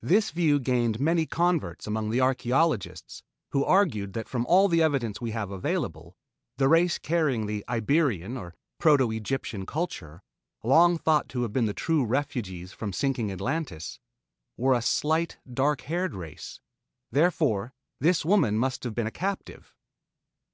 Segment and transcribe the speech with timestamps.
[0.00, 5.20] This view gained many converts among the archaeologists who argued that from all the evidence
[5.20, 6.16] we have available,
[6.56, 10.22] the race carrying the Iberian or Proto Egyptian culture,
[10.64, 14.00] long thought to have been the true refugees from sinking Atlantis,
[14.56, 16.60] were a slight dark haired race.
[17.10, 19.74] Therefore this woman must have been a captive.